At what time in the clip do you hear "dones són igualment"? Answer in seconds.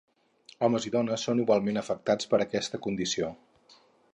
0.95-1.77